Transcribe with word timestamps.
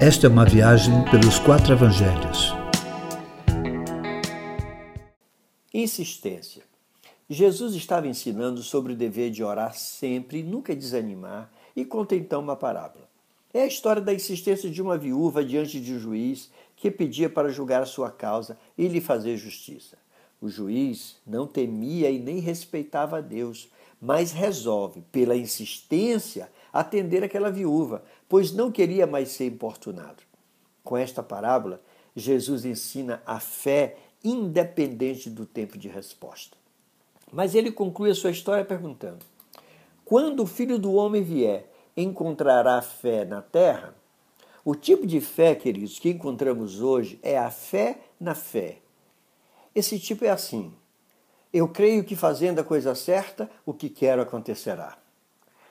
Esta 0.00 0.28
é 0.28 0.30
uma 0.30 0.44
viagem 0.44 1.04
pelos 1.10 1.40
quatro 1.40 1.72
evangelhos. 1.72 2.54
Insistência. 5.74 6.62
Jesus 7.28 7.74
estava 7.74 8.06
ensinando 8.06 8.62
sobre 8.62 8.92
o 8.92 8.96
dever 8.96 9.32
de 9.32 9.42
orar 9.42 9.74
sempre 9.74 10.40
nunca 10.44 10.76
desanimar, 10.76 11.50
e 11.74 11.84
conta 11.84 12.14
então 12.14 12.40
uma 12.40 12.54
parábola. 12.54 13.08
É 13.52 13.62
a 13.62 13.66
história 13.66 14.00
da 14.00 14.14
insistência 14.14 14.70
de 14.70 14.80
uma 14.80 14.96
viúva 14.96 15.44
diante 15.44 15.80
de 15.80 15.92
um 15.92 15.98
juiz 15.98 16.48
que 16.76 16.92
pedia 16.92 17.28
para 17.28 17.50
julgar 17.50 17.82
a 17.82 17.86
sua 17.86 18.08
causa 18.08 18.56
e 18.78 18.86
lhe 18.86 19.00
fazer 19.00 19.36
justiça. 19.36 19.98
O 20.40 20.48
juiz 20.48 21.16
não 21.26 21.46
temia 21.46 22.10
e 22.10 22.18
nem 22.18 22.38
respeitava 22.38 23.18
a 23.18 23.20
Deus, 23.20 23.68
mas 24.00 24.30
resolve, 24.30 25.02
pela 25.10 25.36
insistência, 25.36 26.50
atender 26.72 27.24
aquela 27.24 27.50
viúva, 27.50 28.04
pois 28.28 28.52
não 28.52 28.70
queria 28.70 29.06
mais 29.06 29.30
ser 29.30 29.46
importunado. 29.46 30.22
Com 30.84 30.96
esta 30.96 31.22
parábola, 31.22 31.82
Jesus 32.14 32.64
ensina 32.64 33.22
a 33.26 33.40
fé 33.40 33.96
independente 34.22 35.28
do 35.28 35.44
tempo 35.44 35.76
de 35.76 35.88
resposta. 35.88 36.56
Mas 37.32 37.54
ele 37.54 37.70
conclui 37.70 38.10
a 38.10 38.14
sua 38.14 38.30
história 38.30 38.64
perguntando: 38.64 39.24
Quando 40.04 40.42
o 40.42 40.46
filho 40.46 40.78
do 40.78 40.92
homem 40.94 41.22
vier, 41.22 41.70
encontrará 41.96 42.80
fé 42.80 43.24
na 43.24 43.42
terra? 43.42 43.94
O 44.64 44.74
tipo 44.74 45.06
de 45.06 45.20
fé, 45.20 45.54
queridos, 45.54 45.98
que 45.98 46.10
encontramos 46.10 46.80
hoje 46.80 47.18
é 47.22 47.38
a 47.38 47.50
fé 47.50 47.98
na 48.20 48.34
fé. 48.34 48.78
Esse 49.78 49.96
tipo 49.96 50.24
é 50.24 50.28
assim: 50.28 50.72
eu 51.52 51.68
creio 51.68 52.02
que 52.02 52.16
fazendo 52.16 52.58
a 52.58 52.64
coisa 52.64 52.96
certa, 52.96 53.48
o 53.64 53.72
que 53.72 53.88
quero 53.88 54.20
acontecerá. 54.20 54.98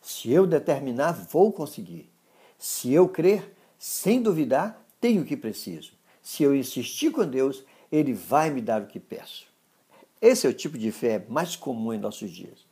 Se 0.00 0.32
eu 0.32 0.44
determinar, 0.44 1.12
vou 1.12 1.52
conseguir. 1.52 2.10
Se 2.58 2.92
eu 2.92 3.08
crer, 3.08 3.54
sem 3.78 4.20
duvidar, 4.20 4.84
tenho 5.00 5.22
o 5.22 5.24
que 5.24 5.36
preciso. 5.36 5.92
Se 6.20 6.42
eu 6.42 6.52
insistir 6.52 7.12
com 7.12 7.24
Deus, 7.24 7.64
Ele 7.92 8.12
vai 8.12 8.50
me 8.50 8.60
dar 8.60 8.82
o 8.82 8.86
que 8.86 8.98
peço. 8.98 9.46
Esse 10.20 10.48
é 10.48 10.50
o 10.50 10.54
tipo 10.54 10.76
de 10.76 10.90
fé 10.90 11.24
mais 11.28 11.54
comum 11.54 11.94
em 11.94 11.98
nossos 11.98 12.32
dias. 12.32 12.66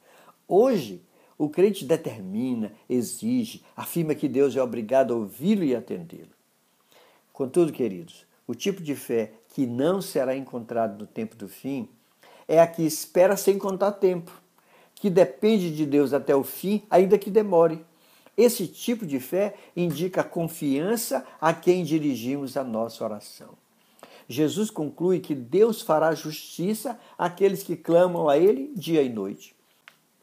Hoje, 0.48 1.00
o 1.38 1.48
crente 1.48 1.84
determina, 1.84 2.72
exige, 2.88 3.62
afirma 3.77 4.16
que 4.16 4.27
Deus 4.27 4.56
é 4.56 4.62
obrigado 4.62 5.14
a 5.14 5.16
ouvi-lo 5.16 5.62
e 5.62 5.77
atendê-lo. 5.77 6.34
Contudo, 7.33 7.72
queridos, 7.72 8.27
o 8.50 8.54
tipo 8.54 8.82
de 8.82 8.96
fé 8.96 9.32
que 9.54 9.64
não 9.64 10.02
será 10.02 10.36
encontrado 10.36 10.98
no 10.98 11.06
tempo 11.06 11.36
do 11.36 11.48
fim 11.48 11.88
é 12.48 12.60
a 12.60 12.66
que 12.66 12.82
espera 12.82 13.36
sem 13.36 13.56
contar 13.56 13.92
tempo 13.92 14.32
que 14.96 15.08
depende 15.08 15.70
de 15.74 15.86
Deus 15.86 16.12
até 16.12 16.34
o 16.34 16.42
fim, 16.42 16.82
ainda 16.90 17.16
que 17.16 17.30
demore. 17.30 17.84
Esse 18.36 18.66
tipo 18.66 19.06
de 19.06 19.20
fé 19.20 19.54
indica 19.76 20.24
confiança 20.24 21.24
a 21.40 21.54
quem 21.54 21.84
dirigimos 21.84 22.56
a 22.56 22.64
nossa 22.64 23.04
oração. 23.04 23.50
Jesus 24.28 24.68
conclui 24.68 25.20
que 25.20 25.34
Deus 25.34 25.80
fará 25.80 26.12
justiça 26.12 26.98
àqueles 27.16 27.62
que 27.62 27.76
clamam 27.76 28.28
a 28.28 28.36
Ele 28.36 28.72
dia 28.74 29.00
e 29.00 29.08
noite. 29.08 29.54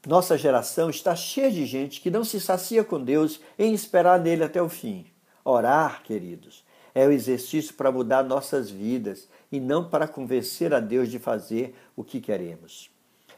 Nossa 0.06 0.38
geração 0.38 0.90
está 0.90 1.16
cheia 1.16 1.50
de 1.50 1.66
gente 1.66 2.02
que 2.02 2.12
não 2.12 2.26
se 2.26 2.42
sacia 2.42 2.84
com 2.84 3.02
Deus 3.02 3.40
em 3.58 3.74
esperar 3.74 4.20
nele 4.20 4.44
até 4.44 4.62
o 4.62 4.68
fim. 4.68 5.06
Orar, 5.46 6.04
queridos, 6.04 6.67
é 6.98 7.06
o 7.06 7.12
exercício 7.12 7.76
para 7.76 7.92
mudar 7.92 8.24
nossas 8.24 8.72
vidas 8.72 9.28
e 9.52 9.60
não 9.60 9.88
para 9.88 10.08
convencer 10.08 10.74
a 10.74 10.80
Deus 10.80 11.12
de 11.12 11.20
fazer 11.20 11.76
o 11.96 12.04
que 12.04 12.20
queremos. 12.20 12.90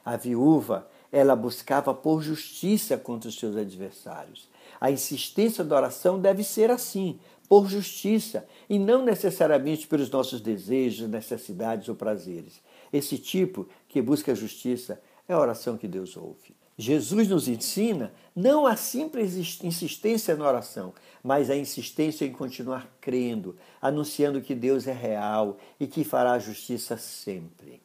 A 0.05 0.16
viúva 0.16 0.88
ela 1.11 1.35
buscava 1.35 1.93
por 1.93 2.21
justiça 2.21 2.97
contra 2.97 3.27
os 3.27 3.38
seus 3.38 3.57
adversários. 3.57 4.47
A 4.79 4.89
insistência 4.89 5.61
da 5.61 5.75
oração 5.75 6.21
deve 6.21 6.41
ser 6.41 6.71
assim, 6.71 7.19
por 7.49 7.67
justiça, 7.67 8.47
e 8.69 8.79
não 8.79 9.03
necessariamente 9.03 9.88
pelos 9.88 10.09
nossos 10.09 10.39
desejos, 10.39 11.09
necessidades 11.09 11.89
ou 11.89 11.95
prazeres. 11.95 12.61
Esse 12.94 13.17
tipo 13.17 13.67
que 13.89 14.01
busca 14.01 14.34
justiça 14.34 15.01
é 15.28 15.34
a 15.34 15.39
oração 15.39 15.75
que 15.75 15.85
Deus 15.85 16.16
ouve. 16.16 16.55
Jesus 16.81 17.28
nos 17.28 17.50
ensina 17.50 18.13
não 18.34 18.66
a 18.66 18.78
simples 18.78 19.35
insistência 19.62 20.34
na 20.38 20.47
oração, 20.47 20.94
mas 21.22 21.50
a 21.50 21.56
insistência 21.57 22.23
em 22.23 22.31
continuar 22.31 22.88
crendo, 23.01 23.57
anunciando 23.81 24.40
que 24.40 24.56
Deus 24.56 24.88
é 24.88 24.94
real 24.94 25.57
e 25.78 25.85
que 25.85 26.06
fará 26.06 26.40
justiça 26.40 26.95
sempre. 26.95 27.81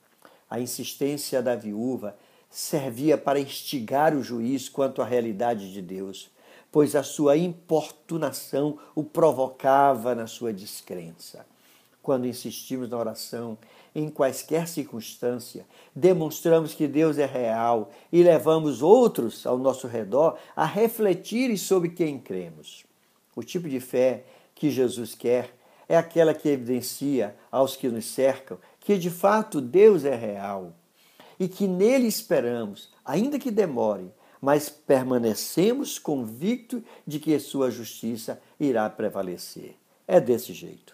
A 0.48 0.60
insistência 0.60 1.42
da 1.42 1.56
viúva 1.56 2.16
servia 2.48 3.18
para 3.18 3.40
instigar 3.40 4.14
o 4.14 4.22
juiz 4.22 4.68
quanto 4.68 5.02
à 5.02 5.04
realidade 5.04 5.72
de 5.72 5.82
Deus, 5.82 6.30
pois 6.70 6.94
a 6.94 7.02
sua 7.02 7.36
importunação 7.36 8.78
o 8.94 9.02
provocava 9.02 10.14
na 10.14 10.28
sua 10.28 10.52
descrença. 10.52 11.44
Quando 12.04 12.26
insistimos 12.26 12.90
na 12.90 12.98
oração, 12.98 13.56
em 13.94 14.10
quaisquer 14.10 14.68
circunstância, 14.68 15.64
demonstramos 15.96 16.74
que 16.74 16.86
Deus 16.86 17.16
é 17.16 17.24
real 17.24 17.90
e 18.12 18.22
levamos 18.22 18.82
outros 18.82 19.46
ao 19.46 19.56
nosso 19.56 19.86
redor 19.86 20.36
a 20.54 20.66
refletirem 20.66 21.56
sobre 21.56 21.88
quem 21.88 22.18
cremos. 22.18 22.84
O 23.34 23.42
tipo 23.42 23.70
de 23.70 23.80
fé 23.80 24.24
que 24.54 24.70
Jesus 24.70 25.14
quer 25.14 25.56
é 25.88 25.96
aquela 25.96 26.34
que 26.34 26.46
evidencia 26.50 27.34
aos 27.50 27.74
que 27.74 27.88
nos 27.88 28.04
cercam 28.04 28.58
que 28.80 28.98
de 28.98 29.08
fato 29.08 29.58
Deus 29.58 30.04
é 30.04 30.14
real 30.14 30.74
e 31.40 31.48
que 31.48 31.66
nele 31.66 32.06
esperamos, 32.06 32.92
ainda 33.02 33.38
que 33.38 33.50
demore, 33.50 34.12
mas 34.42 34.68
permanecemos 34.68 35.98
convictos 35.98 36.82
de 37.06 37.18
que 37.18 37.38
sua 37.38 37.70
justiça 37.70 38.38
irá 38.60 38.90
prevalecer. 38.90 39.74
É 40.06 40.20
desse 40.20 40.52
jeito. 40.52 40.93